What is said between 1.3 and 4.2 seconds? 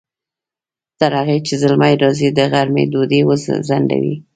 چې زلمی راځي، د غرمې ډوډۍ وځڼډوئ!